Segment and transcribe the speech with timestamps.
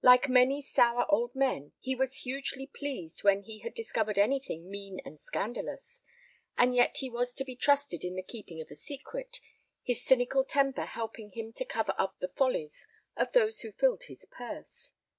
[0.00, 4.98] Like many sour old men, he was hugely pleased when he had discovered anything mean
[5.04, 6.00] and scandalous.
[6.56, 9.40] And yet he was to be trusted in the keeping of a secret,
[9.82, 14.24] his cynical temper helping him to cover up the follies of those who filled his
[14.24, 14.92] purse.